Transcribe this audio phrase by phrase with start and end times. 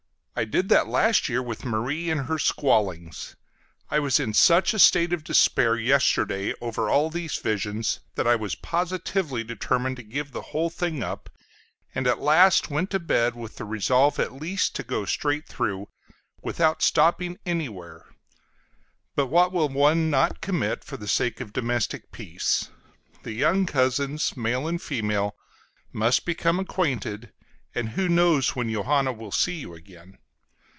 [0.33, 3.35] I did that last year with Marie and her squallings.
[3.91, 8.35] I was in such a state of despair yesterday over all these visions that I
[8.35, 11.29] was positively determined to give the whole thing up,
[11.93, 15.89] and at last went to bed with the resolve at least to go straight through,
[16.41, 18.07] without stopping anywhere;
[19.15, 22.71] but what will one not commit for the sake of domestic peace?
[23.21, 25.35] The young cousins, male and female,
[25.93, 27.31] must become acquainted,
[27.75, 30.17] and who knows when Johanna will see you again?